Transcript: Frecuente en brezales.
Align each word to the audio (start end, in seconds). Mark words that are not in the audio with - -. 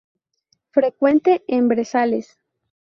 Frecuente 0.71 1.43
en 1.47 1.67
brezales. 1.67 2.39